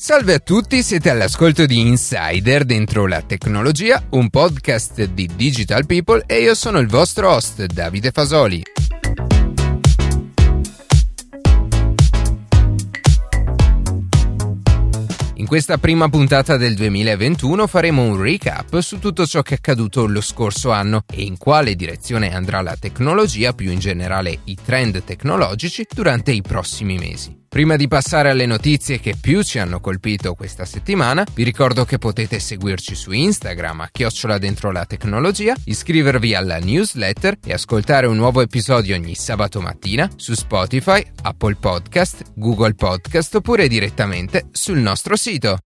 Salve 0.00 0.34
a 0.34 0.38
tutti, 0.38 0.84
siete 0.84 1.10
all'ascolto 1.10 1.66
di 1.66 1.80
Insider 1.80 2.64
dentro 2.64 3.08
la 3.08 3.20
tecnologia, 3.20 4.00
un 4.10 4.30
podcast 4.30 5.02
di 5.06 5.28
Digital 5.34 5.86
People 5.86 6.22
e 6.24 6.40
io 6.40 6.54
sono 6.54 6.78
il 6.78 6.86
vostro 6.86 7.32
host 7.32 7.66
Davide 7.66 8.12
Fasoli. 8.12 8.62
In 15.34 15.46
questa 15.46 15.78
prima 15.78 16.08
puntata 16.08 16.56
del 16.56 16.76
2021 16.76 17.66
faremo 17.66 18.04
un 18.04 18.20
recap 18.20 18.78
su 18.78 19.00
tutto 19.00 19.26
ciò 19.26 19.42
che 19.42 19.54
è 19.54 19.56
accaduto 19.56 20.06
lo 20.06 20.20
scorso 20.20 20.70
anno 20.70 21.02
e 21.12 21.22
in 21.22 21.36
quale 21.38 21.74
direzione 21.74 22.32
andrà 22.32 22.60
la 22.60 22.76
tecnologia, 22.78 23.52
più 23.52 23.72
in 23.72 23.80
generale 23.80 24.38
i 24.44 24.56
trend 24.64 25.02
tecnologici, 25.02 25.84
durante 25.92 26.30
i 26.30 26.40
prossimi 26.40 26.98
mesi. 26.98 27.46
Prima 27.48 27.76
di 27.76 27.88
passare 27.88 28.28
alle 28.28 28.44
notizie 28.44 29.00
che 29.00 29.14
più 29.18 29.42
ci 29.42 29.58
hanno 29.58 29.80
colpito 29.80 30.34
questa 30.34 30.66
settimana, 30.66 31.24
vi 31.32 31.44
ricordo 31.44 31.86
che 31.86 31.96
potete 31.96 32.38
seguirci 32.40 32.94
su 32.94 33.10
Instagram 33.10 33.80
a 33.80 33.88
chiocciola 33.90 34.36
dentro 34.36 34.70
la 34.70 34.84
tecnologia, 34.84 35.56
iscrivervi 35.64 36.34
alla 36.34 36.58
newsletter 36.58 37.38
e 37.42 37.54
ascoltare 37.54 38.06
un 38.06 38.16
nuovo 38.16 38.42
episodio 38.42 38.94
ogni 38.94 39.14
sabato 39.14 39.62
mattina 39.62 40.10
su 40.16 40.34
Spotify, 40.34 41.02
Apple 41.22 41.56
Podcast, 41.56 42.32
Google 42.34 42.74
Podcast 42.74 43.36
oppure 43.36 43.66
direttamente 43.66 44.48
sul 44.52 44.78
nostro 44.78 45.16
sito. 45.16 45.56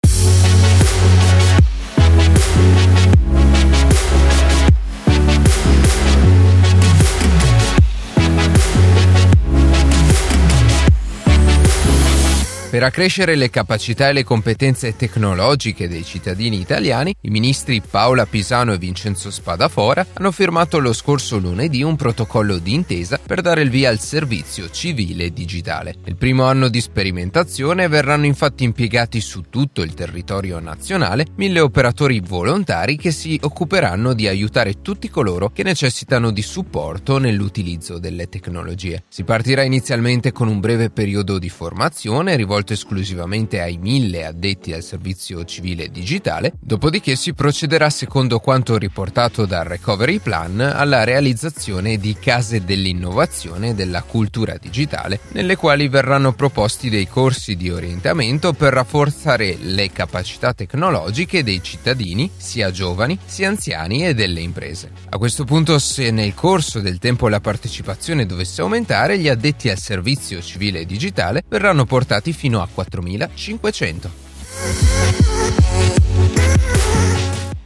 Per 12.72 12.82
accrescere 12.82 13.34
le 13.34 13.50
capacità 13.50 14.08
e 14.08 14.14
le 14.14 14.24
competenze 14.24 14.96
tecnologiche 14.96 15.88
dei 15.88 16.02
cittadini 16.04 16.58
italiani, 16.58 17.14
i 17.20 17.29
ministri 17.29 17.82
Paola 17.82 18.24
Pisano 18.24 18.73
e 18.73 18.79
Vincenzo 18.79 19.30
Spadafora 19.30 20.06
hanno 20.14 20.32
firmato 20.32 20.79
lo 20.79 20.95
scorso 20.95 21.37
lunedì 21.37 21.82
un 21.82 21.96
protocollo 21.96 22.56
d'intesa 22.56 23.20
per 23.23 23.42
dare 23.42 23.60
il 23.60 23.68
via 23.68 23.90
al 23.90 24.01
servizio 24.01 24.70
civile 24.70 25.34
digitale. 25.34 25.96
Nel 26.02 26.16
primo 26.16 26.45
anno 26.45 26.68
di 26.68 26.80
sperimentazione 26.80 27.88
verranno 27.88 28.24
infatti 28.24 28.64
impiegati 28.64 29.20
su 29.20 29.42
tutto 29.51 29.82
il 29.82 29.92
territorio 29.92 30.59
nazionale 30.59 31.26
mille 31.36 31.60
operatori 31.60 32.20
volontari 32.20 32.96
che 32.96 33.10
si 33.10 33.38
occuperanno 33.38 34.14
di 34.14 34.29
aiutare 34.29 34.80
tutti 34.80 35.10
coloro 35.10 35.51
che 35.51 35.62
necessitano 35.62 36.30
di 36.30 36.40
supporto 36.40 37.18
nell'utilizzo 37.18 37.98
delle 37.98 38.30
tecnologie. 38.30 39.04
Si 39.10 39.24
partirà 39.24 39.62
inizialmente 39.62 40.32
con 40.32 40.48
un 40.48 40.59
breve 40.59 40.88
periodo 40.88 41.38
di 41.38 41.51
formazione 41.51 42.34
rivolto 42.34 42.60
rivolto 42.63 42.73
esclusivamente 42.73 43.60
ai 43.60 43.77
mille 43.77 44.24
addetti 44.24 44.73
al 44.73 44.82
servizio 44.82 45.45
civile 45.45 45.91
digitale, 45.91 46.52
dopodiché 46.60 47.16
si 47.16 47.35
procederà 47.35 47.91
secondo 47.91 48.38
quanto 48.38 48.79
riportato 48.79 49.45
dal 49.45 49.65
Recovery 49.65 50.19
Plan 50.21 50.60
alla 50.60 51.04
realizzazione 51.04 51.99
di 51.99 52.16
case 52.19 52.65
dell'innovazione 52.65 53.71
e 53.71 53.74
della 53.74 54.02
cultura 54.02 54.57
digitale, 54.60 55.21
nelle 55.32 55.57
quali 55.57 55.88
verranno 55.88 56.32
proposti 56.32 56.88
dei 56.88 57.09
corsi 57.09 57.57
di 57.57 57.71
orientamento 57.71 58.52
per 58.52 58.73
rafforzare 58.73 59.57
le 59.60 59.91
capacità 59.91 60.54
tecnologiche 60.54 61.43
dei 61.43 61.63
cittadini, 61.63 62.30
sia 62.37 62.71
giovani 62.71 63.19
sia 63.24 63.49
anziani 63.49 64.06
e 64.06 64.15
delle 64.15 64.41
imprese. 64.41 64.91
A 65.10 65.19
questo 65.19 65.44
punto, 65.44 65.78
se 65.78 66.10
nel 66.10 66.34
corso 66.34 66.81
del 66.81 66.99
tempo 66.99 67.28
la 67.28 67.41
partecipazione 67.41 68.26
dovesse 68.26 68.60
aumentare, 68.60 69.19
gli 69.19 69.28
addetti 69.28 69.69
al 69.69 69.78
servizio 69.78 70.41
civile 70.41 70.84
digitale 70.84 71.43
verranno 71.49 71.84
portati 71.84 72.32
fino 72.32 72.51
a 72.60 72.66
4500. 72.66 74.10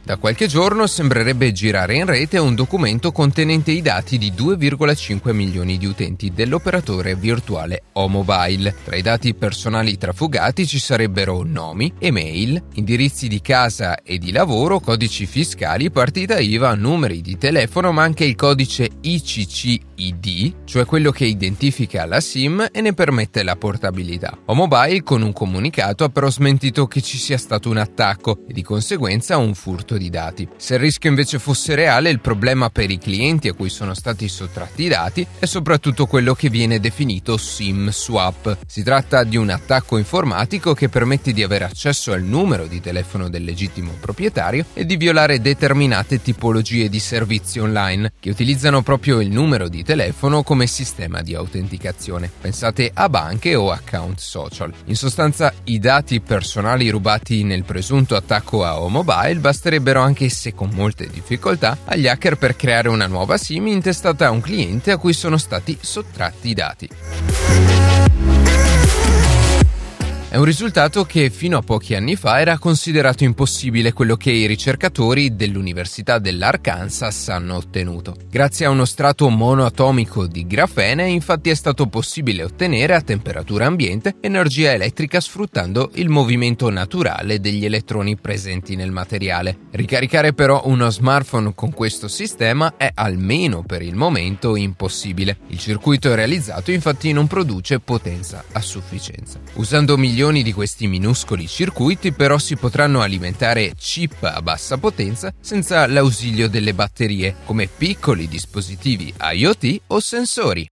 Da 0.07 0.15
qualche 0.15 0.47
giorno 0.47 0.87
sembrerebbe 0.87 1.51
girare 1.51 1.95
in 1.95 2.05
rete 2.05 2.37
un 2.37 2.55
documento 2.55 3.11
contenente 3.11 3.71
i 3.71 3.81
dati 3.81 4.17
di 4.17 4.31
2,5 4.31 5.33
milioni 5.33 5.77
di 5.77 5.85
utenti 5.85 6.31
dell'operatore 6.31 7.13
virtuale 7.15 7.83
O-Mobile. 7.91 8.73
Tra 8.85 8.95
i 8.95 9.01
dati 9.01 9.33
personali 9.33 9.97
trafugati 9.97 10.65
ci 10.65 10.79
sarebbero 10.79 11.43
nomi, 11.43 11.91
email, 11.99 12.63
indirizzi 12.75 13.27
di 13.27 13.41
casa 13.41 14.01
e 14.01 14.17
di 14.17 14.31
lavoro, 14.31 14.79
codici 14.79 15.25
fiscali, 15.25 15.91
partita 15.91 16.39
IVA, 16.39 16.73
numeri 16.73 17.19
di 17.19 17.37
telefono, 17.37 17.91
ma 17.91 18.03
anche 18.03 18.23
il 18.23 18.35
codice 18.35 18.87
ICCID, 19.01 20.63
cioè 20.63 20.85
quello 20.85 21.11
che 21.11 21.25
identifica 21.25 22.05
la 22.05 22.21
SIM 22.21 22.65
e 22.71 22.79
ne 22.79 22.93
permette 22.93 23.43
la 23.43 23.57
portabilità. 23.57 24.37
O-Mobile 24.45 25.03
con 25.03 25.21
un 25.21 25.33
comunicato 25.33 26.05
ha 26.05 26.09
però 26.09 26.29
smentito 26.29 26.87
che 26.87 27.01
ci 27.01 27.17
sia 27.17 27.37
stato 27.37 27.69
un 27.69 27.75
attacco 27.75 28.45
e 28.47 28.53
di 28.53 28.63
conseguenza 28.63 29.35
un 29.35 29.53
furto 29.53 29.95
di 29.97 30.09
dati. 30.09 30.47
Se 30.57 30.75
il 30.75 30.79
rischio 30.79 31.09
invece 31.09 31.39
fosse 31.39 31.75
reale, 31.75 32.09
il 32.09 32.19
problema 32.19 32.69
per 32.69 32.89
i 32.89 32.97
clienti 32.97 33.47
a 33.47 33.53
cui 33.53 33.69
sono 33.69 33.93
stati 33.93 34.27
sottratti 34.27 34.83
i 34.83 34.87
dati 34.87 35.25
è 35.39 35.45
soprattutto 35.45 36.05
quello 36.05 36.33
che 36.33 36.49
viene 36.49 36.79
definito 36.79 37.37
SIM 37.37 37.89
swap. 37.91 38.57
Si 38.65 38.83
tratta 38.83 39.23
di 39.23 39.37
un 39.37 39.49
attacco 39.49 39.97
informatico 39.97 40.73
che 40.73 40.89
permette 40.89 41.33
di 41.33 41.43
avere 41.43 41.65
accesso 41.65 42.11
al 42.11 42.23
numero 42.23 42.65
di 42.67 42.81
telefono 42.81 43.29
del 43.29 43.43
legittimo 43.43 43.93
proprietario 43.99 44.65
e 44.73 44.85
di 44.85 44.97
violare 44.97 45.41
determinate 45.41 46.21
tipologie 46.21 46.89
di 46.89 46.99
servizi 46.99 47.59
online 47.59 48.13
che 48.19 48.29
utilizzano 48.29 48.81
proprio 48.81 49.19
il 49.19 49.31
numero 49.31 49.67
di 49.67 49.83
telefono 49.83 50.43
come 50.43 50.67
sistema 50.67 51.21
di 51.21 51.35
autenticazione. 51.35 52.29
Pensate 52.39 52.91
a 52.93 53.09
banche 53.09 53.55
o 53.55 53.71
account 53.71 54.19
social. 54.19 54.73
In 54.85 54.95
sostanza, 54.95 55.53
i 55.65 55.79
dati 55.79 56.21
personali 56.21 56.89
rubati 56.89 57.43
nel 57.43 57.63
presunto 57.63 58.15
attacco 58.15 58.63
a 58.63 58.79
O-Mobile 58.81 59.39
basterebbe 59.39 59.86
servirebbero 59.87 60.01
anche 60.01 60.29
se 60.29 60.53
con 60.53 60.69
molte 60.73 61.07
difficoltà 61.07 61.77
agli 61.85 62.07
hacker 62.07 62.37
per 62.37 62.55
creare 62.55 62.89
una 62.89 63.07
nuova 63.07 63.37
SIM 63.37 63.67
intestata 63.67 64.27
a 64.27 64.31
un 64.31 64.41
cliente 64.41 64.91
a 64.91 64.97
cui 64.97 65.13
sono 65.13 65.37
stati 65.37 65.77
sottratti 65.79 66.49
i 66.49 66.53
dati. 66.53 68.06
È 70.29 70.35
un 70.35 70.43
risultato 70.43 71.05
che 71.05 71.29
fino 71.29 71.57
a 71.57 71.61
pochi 71.61 71.95
anni 71.95 72.17
fa 72.17 72.41
era 72.41 72.59
considerato 72.59 73.23
impossibile 73.23 73.93
quello 73.93 74.17
che 74.17 74.29
i 74.29 74.45
ricercatori 74.45 75.37
dell'Università 75.37 76.19
dell'Arkansas 76.19 77.29
hanno 77.29 77.55
ottenuto. 77.55 78.13
Grazie 78.29 78.65
a 78.65 78.69
uno 78.69 78.83
strato 78.83 79.29
monoatomico 79.29 80.27
di 80.27 80.45
grafene 80.45 81.07
infatti 81.07 81.49
è 81.49 81.53
stato 81.53 81.87
possibile 81.87 82.43
ottenere 82.43 82.93
a 82.93 83.01
temperatura 83.01 83.67
ambiente 83.67 84.17
energia 84.19 84.73
elettrica 84.73 85.21
sfruttando 85.21 85.91
il 85.93 86.09
movimento 86.09 86.69
naturale 86.69 87.39
degli 87.39 87.63
elettroni 87.63 88.17
presenti 88.17 88.75
nel 88.75 88.91
materiale. 88.91 89.57
Ricaricare 89.71 90.33
però 90.33 90.63
uno 90.65 90.89
smartphone 90.89 91.53
con 91.55 91.71
questo 91.71 92.09
sistema 92.09 92.73
è 92.75 92.91
almeno 92.93 93.63
per 93.63 93.81
il 93.81 93.95
momento 93.95 94.57
impossibile. 94.57 95.37
Il 95.47 95.59
circuito 95.59 96.13
realizzato 96.13 96.71
infatti 96.71 97.13
non 97.13 97.27
produce 97.27 97.79
potenza 97.79 98.43
a 98.51 98.59
sufficienza. 98.59 99.39
Usando 99.53 99.97
migliori 99.97 100.15
milioni 100.17 100.41
di 100.41 100.51
questi 100.51 100.87
minuscoli 100.87 101.47
circuiti 101.47 102.11
però 102.11 102.39
si 102.39 102.55
potranno 102.55 103.01
alimentare 103.01 103.75
chip 103.75 104.23
a 104.23 104.41
bassa 104.41 104.79
potenza 104.79 105.31
senza 105.39 105.85
l'ausilio 105.85 106.49
delle 106.49 106.73
batterie, 106.73 107.35
come 107.45 107.67
piccoli 107.67 108.27
dispositivi 108.27 109.13
IoT 109.15 109.81
o 109.85 109.99
sensori. 109.99 110.67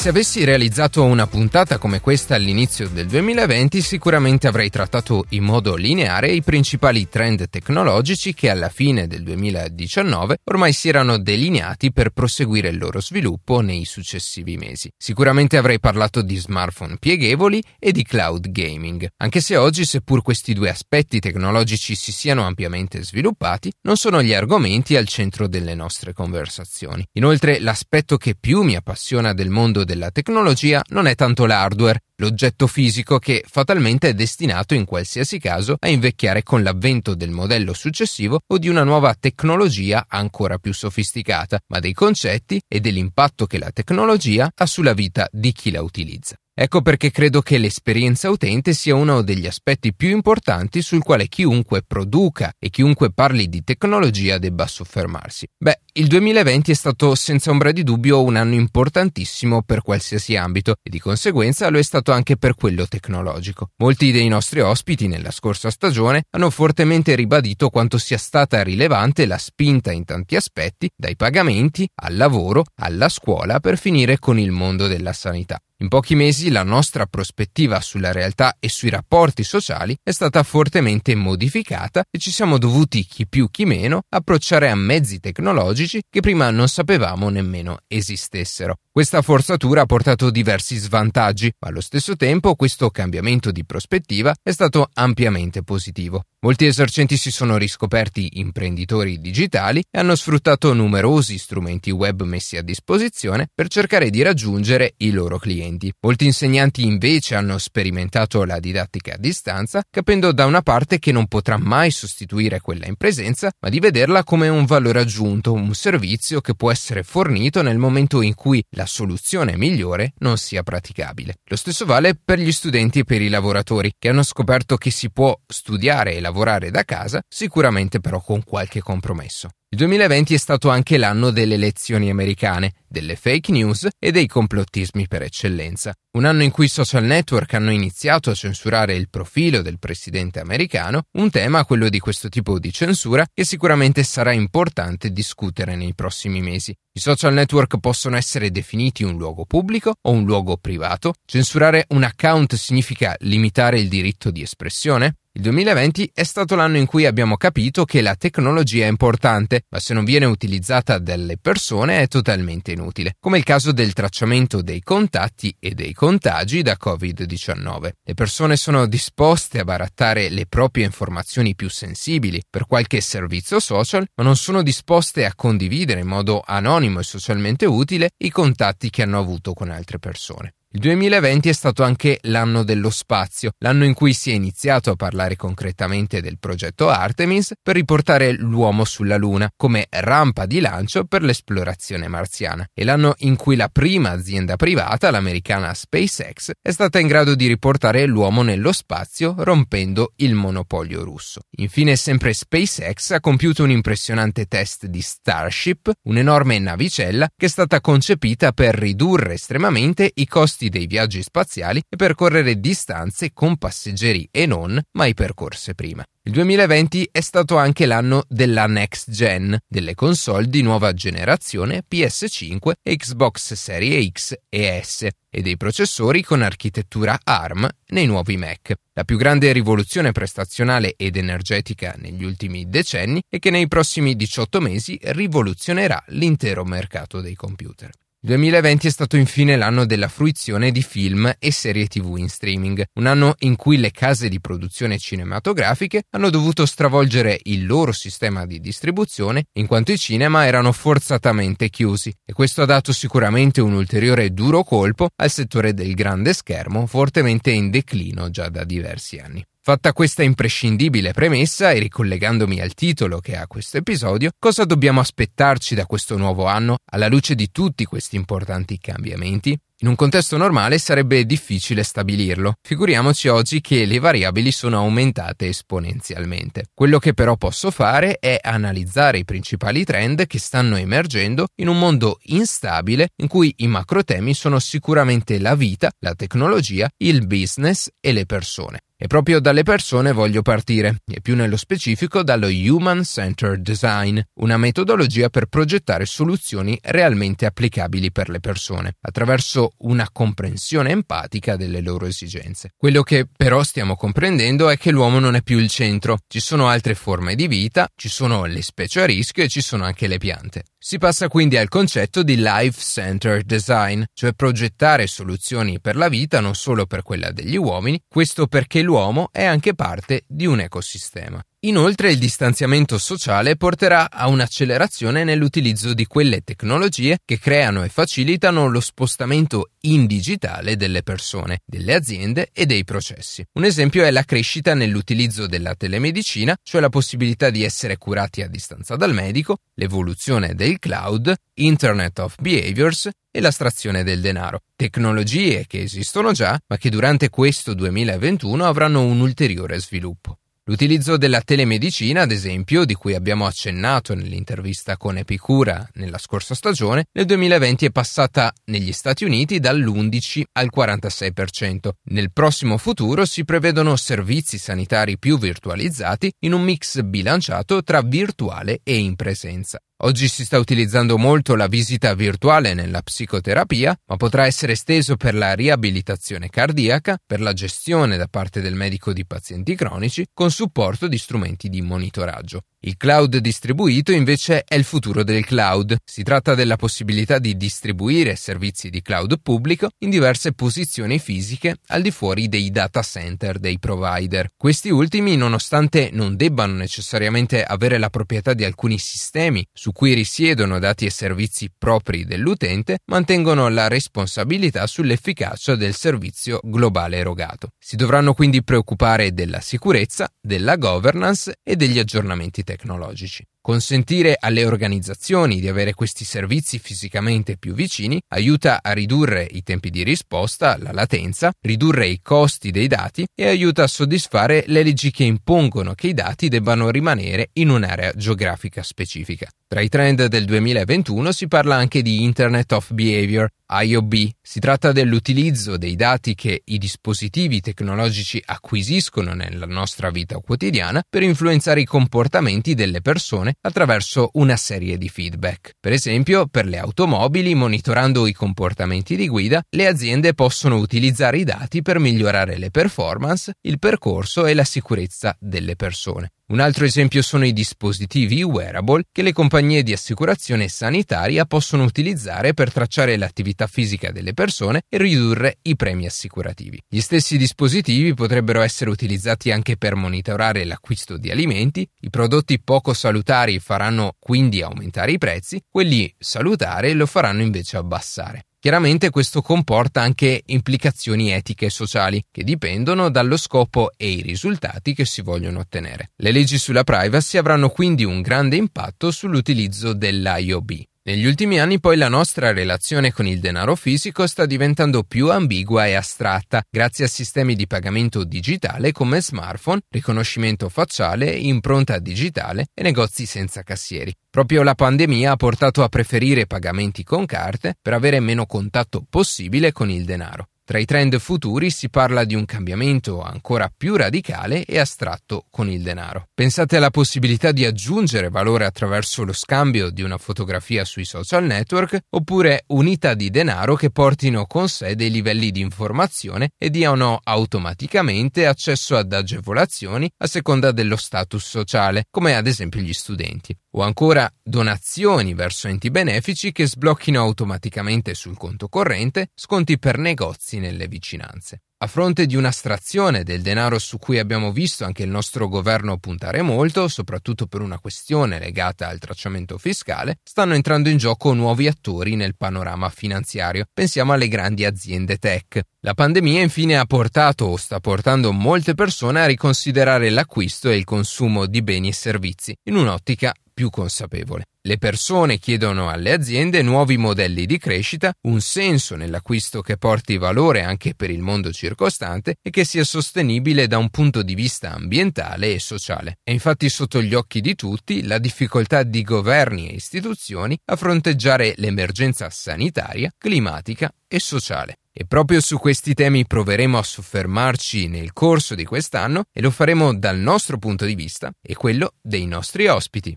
Se 0.00 0.08
avessi 0.08 0.44
realizzato 0.44 1.04
una 1.04 1.26
puntata 1.26 1.76
come 1.76 2.00
questa 2.00 2.34
all'inizio 2.34 2.88
del 2.88 3.06
2020 3.06 3.82
sicuramente 3.82 4.46
avrei 4.46 4.70
trattato 4.70 5.26
in 5.28 5.44
modo 5.44 5.76
lineare 5.76 6.32
i 6.32 6.42
principali 6.42 7.06
trend 7.06 7.50
tecnologici 7.50 8.32
che 8.32 8.48
alla 8.48 8.70
fine 8.70 9.06
del 9.06 9.22
2019 9.22 10.38
ormai 10.44 10.72
si 10.72 10.88
erano 10.88 11.18
delineati 11.18 11.92
per 11.92 12.12
proseguire 12.12 12.70
il 12.70 12.78
loro 12.78 13.02
sviluppo 13.02 13.60
nei 13.60 13.84
successivi 13.84 14.56
mesi. 14.56 14.90
Sicuramente 14.96 15.58
avrei 15.58 15.78
parlato 15.78 16.22
di 16.22 16.38
smartphone 16.38 16.96
pieghevoli 16.98 17.62
e 17.78 17.92
di 17.92 18.02
cloud 18.02 18.50
gaming, 18.50 19.06
anche 19.18 19.42
se 19.42 19.58
oggi 19.58 19.84
seppur 19.84 20.22
questi 20.22 20.54
due 20.54 20.70
aspetti 20.70 21.20
tecnologici 21.20 21.94
si 21.94 22.10
siano 22.10 22.46
ampiamente 22.46 23.04
sviluppati, 23.04 23.70
non 23.82 23.96
sono 23.96 24.22
gli 24.22 24.32
argomenti 24.32 24.96
al 24.96 25.06
centro 25.06 25.46
delle 25.46 25.74
nostre 25.74 26.14
conversazioni. 26.14 27.06
Inoltre 27.18 27.60
l'aspetto 27.60 28.16
che 28.16 28.34
più 28.34 28.62
mi 28.62 28.76
appassiona 28.76 29.34
del 29.34 29.50
mondo 29.50 29.88
della 29.90 30.12
tecnologia 30.12 30.84
non 30.90 31.08
è 31.08 31.16
tanto 31.16 31.46
l'hardware, 31.46 32.04
l'oggetto 32.18 32.68
fisico 32.68 33.18
che 33.18 33.42
fatalmente 33.44 34.10
è 34.10 34.14
destinato 34.14 34.74
in 34.74 34.84
qualsiasi 34.84 35.40
caso 35.40 35.74
a 35.80 35.88
invecchiare 35.88 36.44
con 36.44 36.62
l'avvento 36.62 37.16
del 37.16 37.30
modello 37.30 37.72
successivo 37.72 38.42
o 38.46 38.58
di 38.58 38.68
una 38.68 38.84
nuova 38.84 39.16
tecnologia 39.18 40.06
ancora 40.08 40.58
più 40.58 40.72
sofisticata, 40.72 41.58
ma 41.66 41.80
dei 41.80 41.92
concetti 41.92 42.62
e 42.68 42.78
dell'impatto 42.78 43.46
che 43.46 43.58
la 43.58 43.72
tecnologia 43.72 44.48
ha 44.54 44.66
sulla 44.66 44.92
vita 44.92 45.28
di 45.32 45.50
chi 45.50 45.72
la 45.72 45.82
utilizza. 45.82 46.36
Ecco 46.62 46.82
perché 46.82 47.10
credo 47.10 47.40
che 47.40 47.56
l'esperienza 47.56 48.28
utente 48.28 48.74
sia 48.74 48.94
uno 48.94 49.22
degli 49.22 49.46
aspetti 49.46 49.94
più 49.94 50.10
importanti 50.10 50.82
sul 50.82 51.02
quale 51.02 51.26
chiunque 51.26 51.82
produca 51.82 52.52
e 52.58 52.68
chiunque 52.68 53.12
parli 53.12 53.48
di 53.48 53.64
tecnologia 53.64 54.36
debba 54.36 54.66
soffermarsi. 54.66 55.46
Beh, 55.56 55.80
il 55.94 56.06
2020 56.06 56.70
è 56.70 56.74
stato 56.74 57.16
senza 57.16 57.50
ombra 57.50 57.72
di 57.72 57.82
dubbio 57.82 58.22
un 58.22 58.36
anno 58.36 58.54
importantissimo 58.54 59.62
per 59.62 59.82
qualsiasi 59.82 60.36
ambito 60.36 60.76
e 60.82 60.88
di 60.88 61.00
conseguenza 61.00 61.68
lo 61.68 61.78
è 61.78 61.82
stato 61.82 62.12
anche 62.12 62.36
per 62.36 62.54
quello 62.54 62.86
tecnologico. 62.86 63.70
Molti 63.78 64.12
dei 64.12 64.28
nostri 64.28 64.60
ospiti 64.60 65.08
nella 65.08 65.32
scorsa 65.32 65.68
stagione 65.68 66.24
hanno 66.30 66.50
fortemente 66.50 67.16
ribadito 67.16 67.70
quanto 67.70 67.98
sia 67.98 68.18
stata 68.18 68.62
rilevante 68.62 69.26
la 69.26 69.38
spinta 69.38 69.90
in 69.90 70.04
tanti 70.04 70.36
aspetti, 70.36 70.88
dai 70.94 71.16
pagamenti 71.16 71.88
al 72.02 72.16
lavoro 72.16 72.66
alla 72.76 73.08
scuola 73.08 73.58
per 73.58 73.76
finire 73.76 74.18
con 74.20 74.38
il 74.38 74.52
mondo 74.52 74.86
della 74.86 75.12
sanità. 75.12 75.60
In 75.82 75.88
pochi 75.88 76.14
mesi 76.14 76.50
la 76.50 76.62
nostra 76.62 77.06
prospettiva 77.06 77.80
sulla 77.80 78.12
realtà 78.12 78.56
e 78.60 78.68
sui 78.68 78.90
rapporti 78.90 79.42
sociali 79.42 79.96
è 80.02 80.10
stata 80.10 80.42
fortemente 80.42 81.14
modificata 81.14 82.04
e 82.10 82.18
ci 82.18 82.30
siamo 82.30 82.58
dovuti, 82.58 83.06
chi 83.06 83.26
più 83.26 83.48
chi 83.50 83.64
meno, 83.64 84.02
approcciare 84.10 84.68
a 84.68 84.74
mezzi 84.74 85.20
tecnologici 85.20 85.79
che 85.86 86.20
prima 86.20 86.50
non 86.50 86.68
sapevamo 86.68 87.28
nemmeno 87.28 87.78
esistessero. 87.86 88.76
Questa 88.92 89.22
forzatura 89.22 89.82
ha 89.82 89.86
portato 89.86 90.30
diversi 90.30 90.76
svantaggi, 90.76 91.52
ma 91.60 91.68
allo 91.68 91.80
stesso 91.80 92.16
tempo 92.16 92.56
questo 92.56 92.90
cambiamento 92.90 93.52
di 93.52 93.64
prospettiva 93.64 94.34
è 94.42 94.50
stato 94.50 94.88
ampiamente 94.92 95.62
positivo. 95.62 96.24
Molti 96.42 96.64
esercenti 96.64 97.18
si 97.18 97.30
sono 97.30 97.58
riscoperti 97.58 98.38
imprenditori 98.38 99.20
digitali 99.20 99.84
e 99.90 99.98
hanno 99.98 100.14
sfruttato 100.14 100.72
numerosi 100.72 101.36
strumenti 101.36 101.90
web 101.90 102.22
messi 102.22 102.56
a 102.56 102.62
disposizione 102.62 103.48
per 103.54 103.68
cercare 103.68 104.08
di 104.08 104.22
raggiungere 104.22 104.94
i 104.98 105.10
loro 105.10 105.38
clienti. 105.38 105.92
Molti 106.00 106.24
insegnanti 106.24 106.82
invece 106.82 107.34
hanno 107.34 107.58
sperimentato 107.58 108.44
la 108.44 108.58
didattica 108.58 109.14
a 109.14 109.18
distanza, 109.18 109.82
capendo 109.88 110.32
da 110.32 110.46
una 110.46 110.62
parte 110.62 110.98
che 110.98 111.12
non 111.12 111.26
potrà 111.26 111.58
mai 111.58 111.90
sostituire 111.90 112.60
quella 112.60 112.86
in 112.86 112.96
presenza, 112.96 113.50
ma 113.60 113.68
di 113.68 113.78
vederla 113.78 114.24
come 114.24 114.48
un 114.48 114.64
valore 114.64 115.00
aggiunto, 115.00 115.52
un 115.52 115.69
servizio 115.74 116.40
che 116.40 116.54
può 116.54 116.70
essere 116.70 117.02
fornito 117.02 117.62
nel 117.62 117.78
momento 117.78 118.22
in 118.22 118.34
cui 118.34 118.62
la 118.70 118.86
soluzione 118.86 119.56
migliore 119.56 120.12
non 120.18 120.38
sia 120.38 120.62
praticabile. 120.62 121.36
Lo 121.44 121.56
stesso 121.56 121.84
vale 121.84 122.14
per 122.14 122.38
gli 122.38 122.52
studenti 122.52 123.00
e 123.00 123.04
per 123.04 123.22
i 123.22 123.28
lavoratori, 123.28 123.92
che 123.98 124.08
hanno 124.08 124.22
scoperto 124.22 124.76
che 124.76 124.90
si 124.90 125.10
può 125.10 125.38
studiare 125.46 126.14
e 126.14 126.20
lavorare 126.20 126.70
da 126.70 126.84
casa, 126.84 127.20
sicuramente 127.28 128.00
però 128.00 128.20
con 128.20 128.42
qualche 128.44 128.80
compromesso. 128.80 129.48
Il 129.72 129.78
2020 129.78 130.34
è 130.34 130.36
stato 130.36 130.68
anche 130.68 130.98
l'anno 130.98 131.30
delle 131.30 131.54
elezioni 131.54 132.10
americane, 132.10 132.72
delle 132.88 133.14
fake 133.14 133.52
news 133.52 133.86
e 134.00 134.10
dei 134.10 134.26
complottismi 134.26 135.06
per 135.06 135.22
eccellenza. 135.22 135.94
Un 136.16 136.24
anno 136.24 136.42
in 136.42 136.50
cui 136.50 136.64
i 136.64 136.68
social 136.68 137.04
network 137.04 137.54
hanno 137.54 137.70
iniziato 137.70 138.30
a 138.30 138.34
censurare 138.34 138.96
il 138.96 139.08
profilo 139.08 139.62
del 139.62 139.78
presidente 139.78 140.40
americano, 140.40 141.04
un 141.12 141.30
tema, 141.30 141.64
quello 141.64 141.88
di 141.88 142.00
questo 142.00 142.28
tipo 142.28 142.58
di 142.58 142.72
censura, 142.72 143.24
che 143.32 143.44
sicuramente 143.44 144.02
sarà 144.02 144.32
importante 144.32 145.12
discutere 145.12 145.76
nei 145.76 145.94
prossimi 145.94 146.40
mesi. 146.40 146.76
I 146.92 146.98
social 146.98 147.32
network 147.32 147.78
possono 147.78 148.16
essere 148.16 148.50
definiti 148.50 149.04
un 149.04 149.16
luogo 149.16 149.44
pubblico 149.44 149.94
o 150.00 150.10
un 150.10 150.24
luogo 150.24 150.56
privato? 150.56 151.14
Censurare 151.24 151.84
un 151.90 152.02
account 152.02 152.56
significa 152.56 153.14
limitare 153.20 153.78
il 153.78 153.88
diritto 153.88 154.32
di 154.32 154.42
espressione? 154.42 155.14
Il 155.32 155.42
2020 155.42 156.10
è 156.12 156.24
stato 156.24 156.56
l'anno 156.56 156.76
in 156.76 156.86
cui 156.86 157.06
abbiamo 157.06 157.36
capito 157.36 157.84
che 157.84 158.00
la 158.00 158.16
tecnologia 158.16 158.86
è 158.86 158.88
importante, 158.88 159.62
ma 159.68 159.78
se 159.78 159.94
non 159.94 160.04
viene 160.04 160.26
utilizzata 160.26 160.98
dalle 160.98 161.38
persone 161.38 162.02
è 162.02 162.08
totalmente 162.08 162.72
inutile, 162.72 163.14
come 163.20 163.38
il 163.38 163.44
caso 163.44 163.70
del 163.70 163.92
tracciamento 163.92 164.60
dei 164.60 164.80
contatti 164.80 165.54
e 165.60 165.74
dei 165.74 165.92
contagi 165.92 166.62
da 166.62 166.76
Covid-19. 166.76 167.90
Le 168.02 168.14
persone 168.14 168.56
sono 168.56 168.86
disposte 168.86 169.60
a 169.60 169.64
barattare 169.64 170.30
le 170.30 170.46
proprie 170.48 170.84
informazioni 170.84 171.54
più 171.54 171.70
sensibili 171.70 172.42
per 172.50 172.66
qualche 172.66 173.00
servizio 173.00 173.60
social, 173.60 174.04
ma 174.16 174.24
non 174.24 174.34
sono 174.34 174.64
disposte 174.64 175.24
a 175.24 175.34
condividere 175.36 176.00
in 176.00 176.08
modo 176.08 176.42
anonimo 176.44 176.79
e 177.00 177.04
socialmente 177.04 177.66
utile 177.66 178.10
i 178.18 178.30
contatti 178.30 178.90
che 178.90 179.02
hanno 179.02 179.18
avuto 179.18 179.52
con 179.52 179.70
altre 179.70 179.98
persone. 179.98 180.54
Il 180.72 180.78
2020 180.78 181.48
è 181.48 181.52
stato 181.52 181.82
anche 181.82 182.20
l'anno 182.22 182.62
dello 182.62 182.90
spazio, 182.90 183.50
l'anno 183.58 183.84
in 183.84 183.92
cui 183.92 184.12
si 184.12 184.30
è 184.30 184.34
iniziato 184.34 184.92
a 184.92 184.94
parlare 184.94 185.34
concretamente 185.34 186.20
del 186.20 186.38
progetto 186.38 186.88
Artemis 186.88 187.54
per 187.60 187.74
riportare 187.74 188.30
l'uomo 188.34 188.84
sulla 188.84 189.16
Luna 189.16 189.50
come 189.56 189.88
rampa 189.90 190.46
di 190.46 190.60
lancio 190.60 191.06
per 191.06 191.24
l'esplorazione 191.24 192.06
marziana 192.06 192.64
e 192.72 192.84
l'anno 192.84 193.14
in 193.18 193.34
cui 193.34 193.56
la 193.56 193.66
prima 193.66 194.10
azienda 194.10 194.54
privata, 194.54 195.10
l'americana 195.10 195.74
SpaceX, 195.74 196.52
è 196.62 196.70
stata 196.70 197.00
in 197.00 197.08
grado 197.08 197.34
di 197.34 197.48
riportare 197.48 198.06
l'uomo 198.06 198.42
nello 198.42 198.70
spazio 198.70 199.34
rompendo 199.38 200.12
il 200.18 200.34
monopolio 200.34 201.02
russo. 201.02 201.40
Infine 201.56 201.96
sempre 201.96 202.32
SpaceX 202.32 203.10
ha 203.10 203.18
compiuto 203.18 203.64
un 203.64 203.72
impressionante 203.72 204.44
test 204.44 204.86
di 204.86 205.00
Starship, 205.00 205.90
un'enorme 206.04 206.60
navicella 206.60 207.28
che 207.36 207.46
è 207.46 207.48
stata 207.48 207.80
concepita 207.80 208.52
per 208.52 208.76
ridurre 208.76 209.34
estremamente 209.34 210.08
i 210.14 210.28
costi 210.28 210.58
costi 210.60 210.68
dei 210.68 210.86
viaggi 210.86 211.22
spaziali 211.22 211.80
e 211.88 211.96
percorrere 211.96 212.60
distanze 212.60 213.32
con 213.32 213.56
passeggeri 213.56 214.28
e 214.30 214.44
non 214.44 214.78
mai 214.92 215.14
percorse 215.14 215.74
prima. 215.74 216.04
Il 216.22 216.32
2020 216.32 217.08
è 217.10 217.20
stato 217.20 217.56
anche 217.56 217.86
l'anno 217.86 218.24
della 218.28 218.66
next 218.66 219.10
gen, 219.10 219.56
delle 219.66 219.94
console 219.94 220.48
di 220.48 220.60
nuova 220.60 220.92
generazione 220.92 221.82
PS5 221.90 222.72
e 222.82 222.96
Xbox 222.96 223.54
Serie 223.54 224.06
X 224.10 224.34
e 224.50 224.80
S 224.84 225.08
e 225.30 225.40
dei 225.40 225.56
processori 225.56 226.22
con 226.22 226.42
architettura 226.42 227.18
ARM 227.24 227.66
nei 227.88 228.06
nuovi 228.06 228.36
Mac. 228.36 228.74
La 228.92 229.04
più 229.04 229.16
grande 229.16 229.50
rivoluzione 229.52 230.12
prestazionale 230.12 230.94
ed 230.96 231.16
energetica 231.16 231.94
negli 231.96 232.24
ultimi 232.24 232.68
decenni 232.68 233.22
e 233.30 233.38
che 233.38 233.50
nei 233.50 233.66
prossimi 233.66 234.14
18 234.14 234.60
mesi 234.60 234.98
rivoluzionerà 235.00 236.02
l'intero 236.08 236.64
mercato 236.64 237.22
dei 237.22 237.34
computer. 237.34 237.90
2020 238.22 238.86
è 238.86 238.90
stato 238.90 239.16
infine 239.16 239.56
l'anno 239.56 239.86
della 239.86 240.08
fruizione 240.08 240.70
di 240.72 240.82
film 240.82 241.32
e 241.38 241.50
serie 241.50 241.86
tv 241.86 242.16
in 242.18 242.28
streaming, 242.28 242.84
un 242.94 243.06
anno 243.06 243.34
in 243.38 243.56
cui 243.56 243.78
le 243.78 243.90
case 243.90 244.28
di 244.28 244.40
produzione 244.40 244.98
cinematografiche 244.98 246.02
hanno 246.10 246.28
dovuto 246.28 246.66
stravolgere 246.66 247.40
il 247.44 247.64
loro 247.64 247.92
sistema 247.92 248.44
di 248.44 248.60
distribuzione 248.60 249.44
in 249.54 249.66
quanto 249.66 249.92
i 249.92 249.98
cinema 249.98 250.44
erano 250.44 250.70
forzatamente 250.72 251.70
chiusi 251.70 252.12
e 252.22 252.34
questo 252.34 252.60
ha 252.60 252.66
dato 252.66 252.92
sicuramente 252.92 253.62
un 253.62 253.72
ulteriore 253.72 254.34
duro 254.34 254.64
colpo 254.64 255.08
al 255.16 255.30
settore 255.30 255.72
del 255.72 255.94
grande 255.94 256.34
schermo 256.34 256.86
fortemente 256.86 257.50
in 257.50 257.70
declino 257.70 258.28
già 258.28 258.50
da 258.50 258.64
diversi 258.64 259.16
anni. 259.16 259.42
Fatta 259.62 259.92
questa 259.92 260.22
imprescindibile 260.22 261.12
premessa 261.12 261.72
e 261.72 261.80
ricollegandomi 261.80 262.62
al 262.62 262.72
titolo 262.72 263.20
che 263.20 263.36
ha 263.36 263.46
questo 263.46 263.76
episodio, 263.76 264.30
cosa 264.38 264.64
dobbiamo 264.64 265.00
aspettarci 265.00 265.74
da 265.74 265.84
questo 265.84 266.16
nuovo 266.16 266.46
anno 266.46 266.78
alla 266.92 267.08
luce 267.08 267.34
di 267.34 267.50
tutti 267.50 267.84
questi 267.84 268.16
importanti 268.16 268.78
cambiamenti? 268.78 269.54
In 269.82 269.88
un 269.88 269.96
contesto 269.96 270.38
normale 270.38 270.78
sarebbe 270.78 271.26
difficile 271.26 271.82
stabilirlo, 271.82 272.54
figuriamoci 272.62 273.28
oggi 273.28 273.60
che 273.60 273.84
le 273.84 273.98
variabili 273.98 274.50
sono 274.50 274.78
aumentate 274.78 275.48
esponenzialmente. 275.48 276.68
Quello 276.72 276.98
che 276.98 277.12
però 277.12 277.36
posso 277.36 277.70
fare 277.70 278.16
è 278.18 278.38
analizzare 278.40 279.18
i 279.18 279.24
principali 279.26 279.84
trend 279.84 280.26
che 280.26 280.38
stanno 280.38 280.76
emergendo 280.76 281.48
in 281.56 281.68
un 281.68 281.78
mondo 281.78 282.18
instabile 282.24 283.10
in 283.16 283.28
cui 283.28 283.52
i 283.58 283.66
macro 283.66 284.04
temi 284.04 284.32
sono 284.32 284.58
sicuramente 284.58 285.38
la 285.38 285.54
vita, 285.54 285.90
la 285.98 286.14
tecnologia, 286.14 286.88
il 286.96 287.26
business 287.26 287.90
e 288.00 288.12
le 288.12 288.24
persone. 288.24 288.80
E 289.02 289.06
proprio 289.06 289.40
dalle 289.40 289.62
persone 289.62 290.12
voglio 290.12 290.42
partire, 290.42 291.00
e 291.10 291.22
più 291.22 291.34
nello 291.34 291.56
specifico 291.56 292.22
dallo 292.22 292.48
Human 292.48 293.02
Centered 293.02 293.62
Design, 293.62 294.20
una 294.40 294.58
metodologia 294.58 295.30
per 295.30 295.46
progettare 295.46 296.04
soluzioni 296.04 296.78
realmente 296.82 297.46
applicabili 297.46 298.12
per 298.12 298.28
le 298.28 298.40
persone, 298.40 298.96
attraverso 299.00 299.70
una 299.78 300.06
comprensione 300.12 300.90
empatica 300.90 301.56
delle 301.56 301.80
loro 301.80 302.04
esigenze. 302.04 302.74
Quello 302.76 303.02
che 303.02 303.26
però 303.34 303.62
stiamo 303.62 303.96
comprendendo 303.96 304.68
è 304.68 304.76
che 304.76 304.90
l'uomo 304.90 305.18
non 305.18 305.34
è 305.34 305.40
più 305.40 305.56
il 305.56 305.70
centro, 305.70 306.18
ci 306.28 306.38
sono 306.38 306.68
altre 306.68 306.94
forme 306.94 307.34
di 307.34 307.48
vita, 307.48 307.88
ci 307.96 308.10
sono 308.10 308.44
le 308.44 308.60
specie 308.60 309.00
a 309.00 309.06
rischio 309.06 309.44
e 309.44 309.48
ci 309.48 309.62
sono 309.62 309.84
anche 309.84 310.08
le 310.08 310.18
piante. 310.18 310.64
Si 310.82 310.96
passa 310.96 311.28
quindi 311.28 311.58
al 311.58 311.68
concetto 311.68 312.22
di 312.22 312.36
life-centered 312.38 313.44
design, 313.44 314.02
cioè 314.14 314.32
progettare 314.32 315.06
soluzioni 315.06 315.78
per 315.78 315.94
la 315.94 316.08
vita 316.08 316.40
non 316.40 316.54
solo 316.54 316.86
per 316.86 317.02
quella 317.02 317.30
degli 317.30 317.56
uomini, 317.56 318.00
questo 318.08 318.46
perché 318.46 318.80
l'uomo 318.80 319.28
è 319.30 319.44
anche 319.44 319.74
parte 319.74 320.22
di 320.26 320.46
un 320.46 320.58
ecosistema. 320.60 321.38
Inoltre 321.64 322.10
il 322.10 322.16
distanziamento 322.16 322.96
sociale 322.96 323.54
porterà 323.54 324.10
a 324.10 324.28
un'accelerazione 324.28 325.24
nell'utilizzo 325.24 325.92
di 325.92 326.06
quelle 326.06 326.40
tecnologie 326.40 327.18
che 327.22 327.38
creano 327.38 327.84
e 327.84 327.90
facilitano 327.90 328.66
lo 328.66 328.80
spostamento 328.80 329.72
in 329.80 330.06
digitale 330.06 330.76
delle 330.76 331.02
persone, 331.02 331.60
delle 331.66 331.92
aziende 331.92 332.48
e 332.54 332.64
dei 332.64 332.84
processi. 332.84 333.44
Un 333.52 333.64
esempio 333.64 334.04
è 334.04 334.10
la 334.10 334.24
crescita 334.24 334.72
nell'utilizzo 334.72 335.46
della 335.46 335.74
telemedicina, 335.74 336.56
cioè 336.62 336.80
la 336.80 336.88
possibilità 336.88 337.50
di 337.50 337.62
essere 337.62 337.98
curati 337.98 338.40
a 338.40 338.48
distanza 338.48 338.96
dal 338.96 339.12
medico, 339.12 339.58
l'evoluzione 339.74 340.54
del 340.54 340.78
cloud, 340.78 341.30
Internet 341.56 342.20
of 342.20 342.36
Behaviors 342.40 343.10
e 343.30 343.38
l'astrazione 343.38 344.02
del 344.02 344.22
denaro. 344.22 344.60
Tecnologie 344.74 345.66
che 345.66 345.82
esistono 345.82 346.32
già, 346.32 346.58
ma 346.68 346.78
che 346.78 346.88
durante 346.88 347.28
questo 347.28 347.74
2021 347.74 348.64
avranno 348.64 349.02
un 349.02 349.20
ulteriore 349.20 349.78
sviluppo. 349.78 350.38
L'utilizzo 350.70 351.16
della 351.16 351.40
telemedicina, 351.40 352.22
ad 352.22 352.30
esempio, 352.30 352.84
di 352.84 352.94
cui 352.94 353.16
abbiamo 353.16 353.44
accennato 353.44 354.14
nell'intervista 354.14 354.96
con 354.96 355.16
Epicura 355.16 355.84
nella 355.94 356.16
scorsa 356.16 356.54
stagione, 356.54 357.06
nel 357.10 357.24
2020 357.24 357.86
è 357.86 357.90
passata 357.90 358.52
negli 358.66 358.92
Stati 358.92 359.24
Uniti 359.24 359.58
dall'11 359.58 360.42
al 360.52 360.70
46%. 360.72 361.88
Nel 362.10 362.30
prossimo 362.30 362.76
futuro 362.76 363.24
si 363.24 363.44
prevedono 363.44 363.96
servizi 363.96 364.58
sanitari 364.58 365.18
più 365.18 365.38
virtualizzati 365.38 366.32
in 366.44 366.52
un 366.52 366.62
mix 366.62 367.02
bilanciato 367.02 367.82
tra 367.82 368.00
virtuale 368.02 368.78
e 368.84 368.96
in 368.96 369.16
presenza. 369.16 369.80
Oggi 370.02 370.28
si 370.28 370.46
sta 370.46 370.58
utilizzando 370.58 371.18
molto 371.18 371.54
la 371.56 371.66
visita 371.66 372.14
virtuale 372.14 372.72
nella 372.72 373.02
psicoterapia, 373.02 373.94
ma 374.06 374.16
potrà 374.16 374.46
essere 374.46 374.72
esteso 374.72 375.16
per 375.16 375.34
la 375.34 375.52
riabilitazione 375.52 376.48
cardiaca, 376.48 377.18
per 377.24 377.42
la 377.42 377.52
gestione 377.52 378.16
da 378.16 378.26
parte 378.26 378.62
del 378.62 378.74
medico 378.74 379.12
di 379.12 379.26
pazienti 379.26 379.74
cronici, 379.74 380.26
con 380.32 380.50
supporto 380.50 381.06
di 381.06 381.18
strumenti 381.18 381.68
di 381.68 381.82
monitoraggio. 381.82 382.62
Il 382.82 382.96
cloud 382.96 383.36
distribuito 383.36 384.10
invece 384.10 384.64
è 384.64 384.74
il 384.74 384.84
futuro 384.84 385.22
del 385.22 385.44
cloud. 385.44 385.98
Si 386.02 386.22
tratta 386.22 386.54
della 386.54 386.76
possibilità 386.76 387.38
di 387.38 387.54
distribuire 387.54 388.36
servizi 388.36 388.88
di 388.88 389.02
cloud 389.02 389.38
pubblico 389.42 389.90
in 389.98 390.08
diverse 390.08 390.54
posizioni 390.54 391.18
fisiche 391.18 391.76
al 391.88 392.00
di 392.00 392.10
fuori 392.10 392.48
dei 392.48 392.70
data 392.70 393.02
center 393.02 393.58
dei 393.58 393.78
provider. 393.78 394.52
Questi 394.56 394.88
ultimi, 394.88 395.36
nonostante 395.36 396.08
non 396.10 396.36
debbano 396.36 396.72
necessariamente 396.72 397.62
avere 397.62 397.98
la 397.98 398.08
proprietà 398.08 398.54
di 398.54 398.64
alcuni 398.64 398.98
sistemi 398.98 399.62
su 399.74 399.92
cui 399.92 400.14
risiedono 400.14 400.78
dati 400.78 401.04
e 401.04 401.10
servizi 401.10 401.70
propri 401.76 402.24
dell'utente, 402.24 403.00
mantengono 403.10 403.68
la 403.68 403.88
responsabilità 403.88 404.86
sull'efficacia 404.86 405.76
del 405.76 405.94
servizio 405.94 406.60
globale 406.62 407.18
erogato. 407.18 407.72
Si 407.78 407.96
dovranno 407.96 408.32
quindi 408.32 408.64
preoccupare 408.64 409.34
della 409.34 409.60
sicurezza, 409.60 410.32
della 410.40 410.76
governance 410.76 411.56
e 411.62 411.76
degli 411.76 411.98
aggiornamenti 411.98 412.68
tecnologici. 412.70 413.44
Consentire 413.62 414.38
alle 414.40 414.64
organizzazioni 414.64 415.60
di 415.60 415.68
avere 415.68 415.92
questi 415.92 416.24
servizi 416.24 416.78
fisicamente 416.78 417.58
più 417.58 417.74
vicini 417.74 418.18
aiuta 418.28 418.80
a 418.82 418.92
ridurre 418.92 419.46
i 419.50 419.62
tempi 419.62 419.90
di 419.90 420.02
risposta, 420.02 420.78
la 420.78 420.92
latenza, 420.92 421.52
ridurre 421.60 422.06
i 422.06 422.20
costi 422.22 422.70
dei 422.70 422.86
dati 422.86 423.26
e 423.34 423.46
aiuta 423.46 423.82
a 423.82 423.86
soddisfare 423.86 424.64
le 424.68 424.82
leggi 424.82 425.10
che 425.10 425.24
impongono 425.24 425.92
che 425.92 426.06
i 426.06 426.14
dati 426.14 426.48
debbano 426.48 426.88
rimanere 426.88 427.50
in 427.54 427.68
un'area 427.68 428.12
geografica 428.14 428.82
specifica. 428.82 429.46
Tra 429.70 429.82
i 429.82 429.88
trend 429.88 430.24
del 430.26 430.46
2021 430.46 431.30
si 431.30 431.46
parla 431.46 431.76
anche 431.76 432.02
di 432.02 432.24
Internet 432.24 432.72
of 432.72 432.92
Behavior, 432.92 433.48
IOB. 433.68 434.14
Si 434.42 434.58
tratta 434.58 434.90
dell'utilizzo 434.90 435.76
dei 435.76 435.94
dati 435.94 436.34
che 436.34 436.62
i 436.64 436.76
dispositivi 436.76 437.60
tecnologici 437.60 438.42
acquisiscono 438.44 439.32
nella 439.32 439.66
nostra 439.66 440.10
vita 440.10 440.38
quotidiana 440.38 441.04
per 441.08 441.22
influenzare 441.22 441.82
i 441.82 441.84
comportamenti 441.84 442.74
delle 442.74 443.00
persone 443.00 443.49
attraverso 443.60 444.30
una 444.34 444.56
serie 444.56 444.98
di 444.98 445.08
feedback. 445.08 445.74
Per 445.78 445.92
esempio, 445.92 446.46
per 446.46 446.66
le 446.66 446.78
automobili, 446.78 447.54
monitorando 447.54 448.26
i 448.26 448.32
comportamenti 448.32 449.16
di 449.16 449.28
guida, 449.28 449.62
le 449.68 449.86
aziende 449.86 450.34
possono 450.34 450.76
utilizzare 450.76 451.38
i 451.38 451.44
dati 451.44 451.82
per 451.82 451.98
migliorare 451.98 452.58
le 452.58 452.70
performance, 452.70 453.54
il 453.62 453.78
percorso 453.78 454.46
e 454.46 454.54
la 454.54 454.64
sicurezza 454.64 455.36
delle 455.38 455.76
persone. 455.76 456.30
Un 456.50 456.58
altro 456.58 456.84
esempio 456.84 457.22
sono 457.22 457.46
i 457.46 457.52
dispositivi 457.52 458.42
wearable 458.42 459.04
che 459.12 459.22
le 459.22 459.32
compagnie 459.32 459.84
di 459.84 459.92
assicurazione 459.92 460.66
sanitaria 460.66 461.44
possono 461.44 461.84
utilizzare 461.84 462.54
per 462.54 462.72
tracciare 462.72 463.16
l'attività 463.16 463.68
fisica 463.68 464.10
delle 464.10 464.34
persone 464.34 464.82
e 464.88 464.98
ridurre 464.98 465.58
i 465.62 465.76
premi 465.76 466.06
assicurativi. 466.06 466.82
Gli 466.88 466.98
stessi 466.98 467.36
dispositivi 467.36 468.14
potrebbero 468.14 468.62
essere 468.62 468.90
utilizzati 468.90 469.52
anche 469.52 469.76
per 469.76 469.94
monitorare 469.94 470.64
l'acquisto 470.64 471.16
di 471.16 471.30
alimenti, 471.30 471.88
i 472.00 472.10
prodotti 472.10 472.60
poco 472.60 472.94
salutari 472.94 473.60
faranno 473.60 474.16
quindi 474.18 474.60
aumentare 474.60 475.12
i 475.12 475.18
prezzi, 475.18 475.62
quelli 475.70 476.12
salutari 476.18 476.94
lo 476.94 477.06
faranno 477.06 477.42
invece 477.42 477.76
abbassare. 477.76 478.46
Chiaramente 478.62 479.08
questo 479.08 479.40
comporta 479.40 480.02
anche 480.02 480.42
implicazioni 480.44 481.32
etiche 481.32 481.64
e 481.64 481.70
sociali 481.70 482.22
che 482.30 482.44
dipendono 482.44 483.08
dallo 483.08 483.38
scopo 483.38 483.90
e 483.96 484.10
i 484.10 484.20
risultati 484.20 484.92
che 484.92 485.06
si 485.06 485.22
vogliono 485.22 485.60
ottenere. 485.60 486.10
Le 486.16 486.30
leggi 486.30 486.58
sulla 486.58 486.84
privacy 486.84 487.38
avranno 487.38 487.70
quindi 487.70 488.04
un 488.04 488.20
grande 488.20 488.56
impatto 488.56 489.10
sull'utilizzo 489.10 489.94
dell'IOB. 489.94 490.89
Negli 491.02 491.24
ultimi 491.24 491.58
anni 491.58 491.80
poi 491.80 491.96
la 491.96 492.10
nostra 492.10 492.52
relazione 492.52 493.10
con 493.10 493.26
il 493.26 493.40
denaro 493.40 493.74
fisico 493.74 494.26
sta 494.26 494.44
diventando 494.44 495.02
più 495.02 495.30
ambigua 495.30 495.86
e 495.86 495.94
astratta 495.94 496.62
grazie 496.68 497.06
a 497.06 497.08
sistemi 497.08 497.54
di 497.54 497.66
pagamento 497.66 498.22
digitale 498.22 498.92
come 498.92 499.22
smartphone, 499.22 499.80
riconoscimento 499.88 500.68
facciale, 500.68 501.30
impronta 501.30 501.98
digitale 501.98 502.66
e 502.74 502.82
negozi 502.82 503.24
senza 503.24 503.62
cassieri. 503.62 504.14
Proprio 504.28 504.62
la 504.62 504.74
pandemia 504.74 505.32
ha 505.32 505.36
portato 505.36 505.82
a 505.82 505.88
preferire 505.88 506.46
pagamenti 506.46 507.02
con 507.02 507.24
carte 507.24 507.76
per 507.80 507.94
avere 507.94 508.20
meno 508.20 508.44
contatto 508.44 509.02
possibile 509.08 509.72
con 509.72 509.88
il 509.88 510.04
denaro. 510.04 510.48
Tra 510.70 510.78
i 510.78 510.84
trend 510.84 511.18
futuri 511.18 511.68
si 511.68 511.90
parla 511.90 512.22
di 512.22 512.36
un 512.36 512.44
cambiamento 512.44 513.20
ancora 513.22 513.68
più 513.76 513.96
radicale 513.96 514.64
e 514.64 514.78
astratto 514.78 515.46
con 515.50 515.68
il 515.68 515.82
denaro. 515.82 516.28
Pensate 516.32 516.76
alla 516.76 516.90
possibilità 516.90 517.50
di 517.50 517.64
aggiungere 517.64 518.28
valore 518.28 518.66
attraverso 518.66 519.24
lo 519.24 519.32
scambio 519.32 519.90
di 519.90 520.02
una 520.02 520.16
fotografia 520.16 520.84
sui 520.84 521.04
social 521.04 521.42
network 521.42 521.98
oppure 522.10 522.62
unità 522.68 523.14
di 523.14 523.30
denaro 523.30 523.74
che 523.74 523.90
portino 523.90 524.46
con 524.46 524.68
sé 524.68 524.94
dei 524.94 525.10
livelli 525.10 525.50
di 525.50 525.58
informazione 525.58 526.50
e 526.56 526.70
diano 526.70 527.18
automaticamente 527.20 528.46
accesso 528.46 528.96
ad 528.96 529.12
agevolazioni 529.12 530.08
a 530.18 530.28
seconda 530.28 530.70
dello 530.70 530.94
status 530.94 531.44
sociale, 531.44 532.04
come 532.12 532.36
ad 532.36 532.46
esempio 532.46 532.80
gli 532.80 532.92
studenti 532.92 533.58
o 533.72 533.82
ancora 533.82 534.30
donazioni 534.42 535.34
verso 535.34 535.68
enti 535.68 535.90
benefici 535.90 536.52
che 536.52 536.66
sblocchino 536.66 537.20
automaticamente 537.20 538.14
sul 538.14 538.36
conto 538.36 538.68
corrente 538.68 539.30
sconti 539.34 539.78
per 539.78 539.98
negozi 539.98 540.58
nelle 540.58 540.88
vicinanze. 540.88 541.62
A 541.82 541.86
fronte 541.86 542.26
di 542.26 542.36
un'astrazione 542.36 543.22
del 543.22 543.40
denaro 543.40 543.78
su 543.78 543.96
cui 543.96 544.18
abbiamo 544.18 544.52
visto 544.52 544.84
anche 544.84 545.02
il 545.02 545.08
nostro 545.08 545.48
governo 545.48 545.96
puntare 545.96 546.42
molto, 546.42 546.88
soprattutto 546.88 547.46
per 547.46 547.62
una 547.62 547.78
questione 547.78 548.38
legata 548.38 548.86
al 548.86 548.98
tracciamento 548.98 549.56
fiscale, 549.56 550.18
stanno 550.22 550.52
entrando 550.52 550.90
in 550.90 550.98
gioco 550.98 551.32
nuovi 551.32 551.68
attori 551.68 552.16
nel 552.16 552.36
panorama 552.36 552.90
finanziario. 552.90 553.64
Pensiamo 553.72 554.12
alle 554.12 554.28
grandi 554.28 554.66
aziende 554.66 555.16
tech. 555.16 555.62
La 555.80 555.94
pandemia 555.94 556.42
infine 556.42 556.76
ha 556.76 556.84
portato 556.84 557.46
o 557.46 557.56
sta 557.56 557.80
portando 557.80 558.30
molte 558.30 558.74
persone 558.74 559.22
a 559.22 559.26
riconsiderare 559.26 560.10
l'acquisto 560.10 560.68
e 560.68 560.76
il 560.76 560.84
consumo 560.84 561.46
di 561.46 561.62
beni 561.62 561.88
e 561.88 561.94
servizi 561.94 562.54
in 562.64 562.76
un'ottica 562.76 563.32
più 563.60 563.68
consapevole. 563.68 564.46
Le 564.62 564.78
persone 564.78 565.36
chiedono 565.36 565.90
alle 565.90 566.12
aziende 566.12 566.62
nuovi 566.62 566.96
modelli 566.96 567.44
di 567.44 567.58
crescita, 567.58 568.10
un 568.22 568.40
senso 568.40 568.96
nell'acquisto 568.96 569.60
che 569.60 569.76
porti 569.76 570.16
valore 570.16 570.62
anche 570.62 570.94
per 570.94 571.10
il 571.10 571.20
mondo 571.20 571.52
circostante 571.52 572.36
e 572.42 572.48
che 572.48 572.64
sia 572.64 572.84
sostenibile 572.84 573.66
da 573.66 573.76
un 573.76 573.90
punto 573.90 574.22
di 574.22 574.34
vista 574.34 574.72
ambientale 574.72 575.52
e 575.52 575.58
sociale. 575.58 576.20
È 576.22 576.30
infatti 576.30 576.70
sotto 576.70 577.02
gli 577.02 577.12
occhi 577.12 577.42
di 577.42 577.54
tutti 577.54 578.02
la 578.06 578.16
difficoltà 578.16 578.82
di 578.82 579.02
governi 579.02 579.68
e 579.68 579.74
istituzioni 579.74 580.58
a 580.64 580.76
fronteggiare 580.76 581.52
l'emergenza 581.58 582.30
sanitaria, 582.30 583.12
climatica 583.18 583.92
e 584.08 584.18
sociale. 584.20 584.76
E 584.90 585.04
proprio 585.04 585.40
su 585.40 585.58
questi 585.58 585.92
temi 585.92 586.26
proveremo 586.26 586.78
a 586.78 586.82
soffermarci 586.82 587.88
nel 587.88 588.14
corso 588.14 588.54
di 588.54 588.64
quest'anno 588.64 589.24
e 589.30 589.42
lo 589.42 589.50
faremo 589.50 589.94
dal 589.94 590.18
nostro 590.18 590.56
punto 590.58 590.86
di 590.86 590.94
vista 590.94 591.30
e 591.42 591.54
quello 591.54 591.92
dei 592.00 592.26
nostri 592.26 592.66
ospiti. 592.66 593.16